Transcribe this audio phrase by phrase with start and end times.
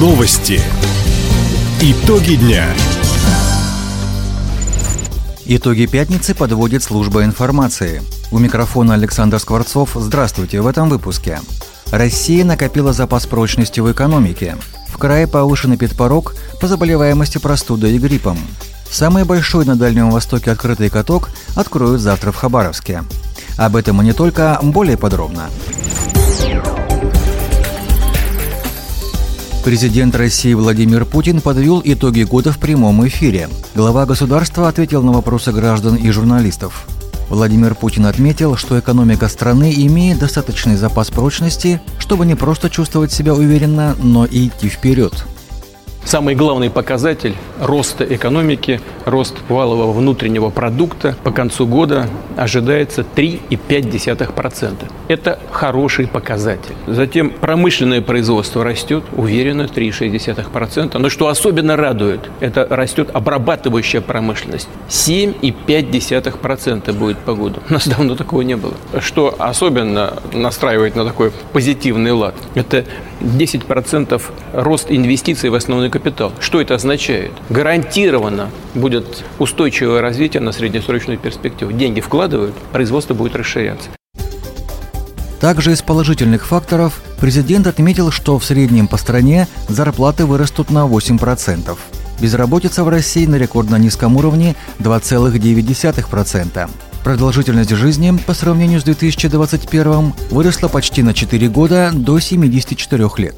[0.00, 0.62] Новости.
[1.82, 2.64] Итоги дня.
[5.44, 8.00] Итоги пятницы подводит служба информации.
[8.32, 9.90] У микрофона Александр Скворцов.
[9.94, 11.40] Здравствуйте в этом выпуске.
[11.90, 14.56] Россия накопила запас прочности в экономике.
[14.88, 18.38] В крае повышен порог по заболеваемости простудой и гриппом.
[18.90, 23.04] Самый большой на Дальнем Востоке открытый каток откроют завтра в Хабаровске.
[23.58, 25.50] Об этом и не только, более подробно.
[29.70, 33.48] Президент России Владимир Путин подвел итоги года в прямом эфире.
[33.76, 36.88] Глава государства ответил на вопросы граждан и журналистов.
[37.28, 43.32] Владимир Путин отметил, что экономика страны имеет достаточный запас прочности, чтобы не просто чувствовать себя
[43.32, 45.12] уверенно, но и идти вперед.
[46.02, 54.90] Самый главный показатель роста экономики, рост валового внутреннего продукта по концу года ожидается 3,5%.
[55.10, 56.76] Это хороший показатель.
[56.86, 60.96] Затем промышленное производство растет уверенно 3,6%.
[60.96, 64.68] Но что особенно радует, это растет обрабатывающая промышленность.
[64.88, 67.60] 7,5% будет по году.
[67.68, 68.74] У нас давно такого не было.
[69.00, 72.84] Что особенно настраивает на такой позитивный лад, это
[73.20, 76.32] 10% рост инвестиций в основной капитал.
[76.38, 77.32] Что это означает?
[77.48, 81.72] Гарантированно будет устойчивое развитие на среднесрочную перспективу.
[81.72, 83.90] Деньги вкладывают, производство будет расширяться.
[85.40, 91.78] Также из положительных факторов президент отметил, что в среднем по стране зарплаты вырастут на 8%.
[92.20, 96.70] Безработица в России на рекордно низком уровне 2,9%.
[97.02, 103.36] Продолжительность жизни по сравнению с 2021 выросла почти на 4 года до 74 лет.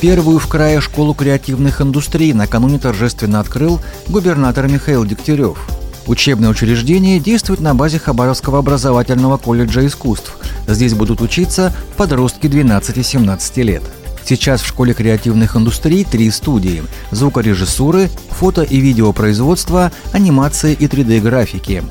[0.00, 5.75] Первую в крае школу креативных индустрий накануне торжественно открыл губернатор Михаил Дегтярев.
[6.06, 10.36] Учебное учреждение действует на базе Хабаровского образовательного колледжа искусств.
[10.68, 13.82] Здесь будут учиться подростки 12-17 лет.
[14.24, 21.84] Сейчас в школе креативных индустрий три студии– звукорежиссуры, фото- и видеопроизводства, анимации и 3D-графики.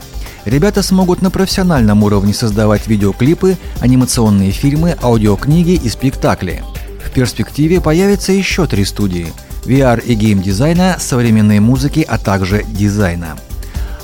[0.43, 6.63] Ребята смогут на профессиональном уровне создавать видеоклипы, анимационные фильмы, аудиокниги и спектакли.
[7.05, 9.33] В перспективе появятся еще три студии–
[9.65, 13.37] VR и геймдизайна, современной музыки, а также дизайна.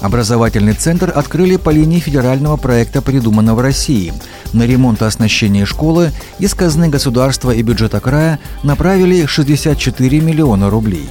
[0.01, 4.11] Образовательный центр открыли по линии федерального проекта «Придумано в России».
[4.51, 11.07] На ремонт и оснащение школы из казны государства и бюджета края направили 64 миллиона рублей.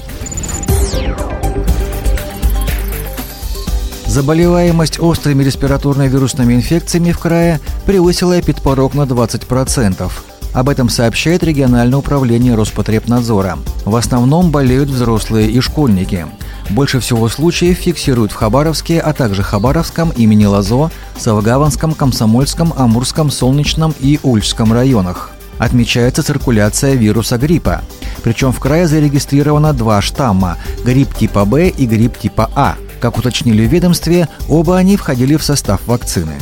[4.07, 10.11] Заболеваемость острыми респираторно вирусными инфекциями в крае превысила эпидпорог на 20%.
[10.53, 13.57] Об этом сообщает региональное управление Роспотребнадзора.
[13.85, 16.27] В основном болеют взрослые и школьники–
[16.71, 23.95] больше всего случаев фиксируют в Хабаровске, а также Хабаровском, имени Лазо, Савгаванском, Комсомольском, Амурском, Солнечном
[24.01, 25.31] и Ульчском районах.
[25.59, 27.83] Отмечается циркуляция вируса гриппа.
[28.23, 32.77] Причем в крае зарегистрировано два штамма– грипп типа Б и грипп типа А.
[33.01, 36.35] Как уточнили в ведомстве, оба они входили в состав вакцины.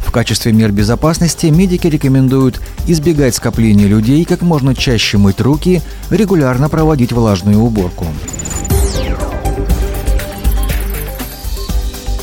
[0.00, 6.68] В качестве мер безопасности медики рекомендуют избегать скопления людей, как можно чаще мыть руки, регулярно
[6.68, 8.06] проводить влажную уборку.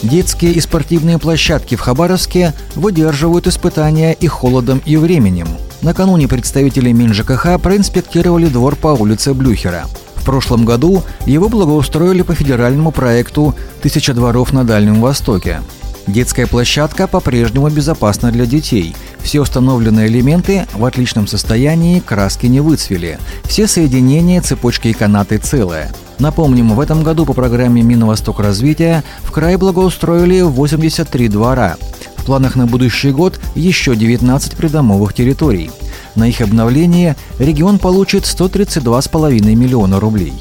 [0.04, 5.48] Детские и спортивные площадки в Хабаровске выдерживают испытания и холодом, и временем.
[5.82, 9.86] Накануне представители МинЖКХ проинспектировали двор по улице Блюхера.
[10.16, 15.62] В прошлом году его благоустроили по федеральному проекту «Тысяча дворов на Дальнем Востоке».
[16.08, 18.96] Детская площадка по-прежнему безопасна для детей.
[19.20, 23.20] Все установленные элементы в отличном состоянии, краски не выцвели.
[23.44, 25.92] Все соединения, цепочки и канаты целые.
[26.22, 31.78] Напомним, в этом году по программе Минвосток развития в край благоустроили 83 двора.
[32.16, 35.72] В планах на будущий год еще 19 придомовых территорий.
[36.14, 40.34] На их обновление регион получит 132,5 миллиона рублей.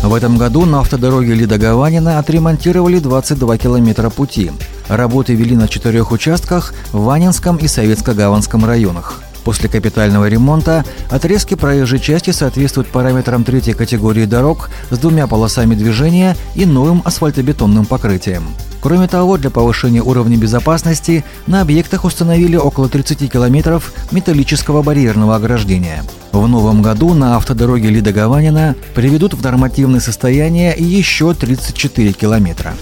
[0.00, 4.52] В этом году на автодороге Лида-Гаванина отремонтировали 22 километра пути.
[4.86, 9.23] Работы вели на четырех участках в Ванинском и Советско-Гаванском районах.
[9.44, 16.36] После капитального ремонта отрезки проезжей части соответствуют параметрам третьей категории дорог с двумя полосами движения
[16.54, 18.44] и новым асфальтобетонным покрытием.
[18.80, 26.04] Кроме того, для повышения уровня безопасности на объектах установили около 30 километров металлического барьерного ограждения.
[26.32, 32.74] В новом году на автодороге Лида-Гаванина приведут в нормативное состояние еще 34 километра.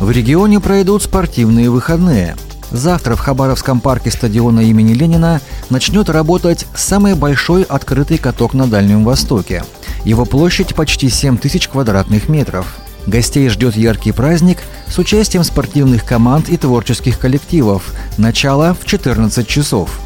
[0.00, 2.36] В регионе пройдут спортивные выходные.
[2.70, 5.40] Завтра в Хабаровском парке стадиона имени Ленина
[5.70, 9.64] начнет работать самый большой открытый каток на Дальнем Востоке.
[10.04, 12.76] Его площадь почти 7 тысяч квадратных метров.
[13.08, 17.92] Гостей ждет яркий праздник с участием спортивных команд и творческих коллективов.
[18.18, 19.98] Начало в 14 часов.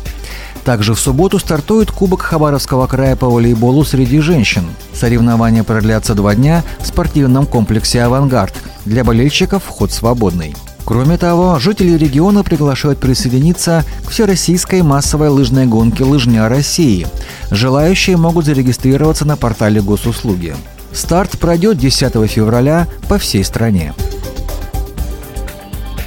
[0.64, 4.64] Также в субботу стартует Кубок Хабаровского края по волейболу среди женщин.
[4.94, 8.54] Соревнования продлятся два дня в спортивном комплексе «Авангард».
[8.84, 10.54] Для болельщиков вход свободный.
[10.84, 17.06] Кроме того, жители региона приглашают присоединиться к всероссийской массовой лыжной гонке «Лыжня России».
[17.50, 20.54] Желающие могут зарегистрироваться на портале госуслуги.
[20.92, 23.94] Старт пройдет 10 февраля по всей стране.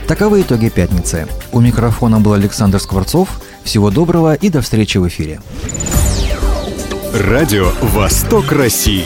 [0.07, 1.27] Таковы итоги пятницы.
[1.51, 3.41] У микрофона был Александр Скворцов.
[3.65, 5.41] Всего доброго и до встречи в эфире.
[7.13, 9.05] Радио «Восток России».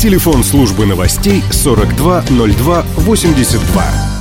[0.00, 4.15] Телефон службы новостей 420282.